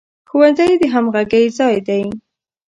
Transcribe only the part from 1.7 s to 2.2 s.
دی